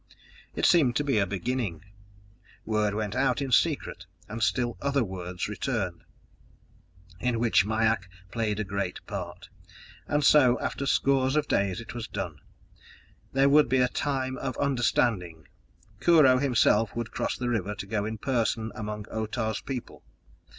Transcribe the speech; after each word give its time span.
It 0.55 0.65
seemed 0.65 0.95
to 0.95 1.03
be 1.03 1.19
a 1.19 1.27
beginning. 1.27 1.83
Word 2.65 2.95
went 2.95 3.13
out 3.13 3.39
in 3.39 3.51
secret 3.51 4.07
and 4.27 4.41
still 4.41 4.75
other 4.81 5.03
word 5.03 5.47
returned, 5.47 6.01
in 7.19 7.39
which 7.39 7.65
Mai 7.65 7.85
ak 7.85 8.09
played 8.31 8.59
a 8.59 8.63
great 8.63 9.05
part. 9.05 9.49
And 10.07 10.23
so, 10.23 10.59
after 10.59 10.87
scores 10.87 11.35
of 11.35 11.47
days 11.47 11.79
it 11.79 11.93
was 11.93 12.07
done: 12.07 12.39
there 13.33 13.47
would 13.47 13.69
be 13.69 13.77
a 13.81 13.87
time 13.87 14.39
of 14.39 14.57
understanding; 14.57 15.47
Kurho, 15.99 16.39
himself, 16.39 16.95
would 16.95 17.11
cross 17.11 17.37
the 17.37 17.49
river 17.49 17.75
to 17.75 17.85
go 17.85 18.03
in 18.03 18.17
person 18.17 18.71
among 18.73 19.05
Otah's 19.11 19.61
people! 19.61 20.03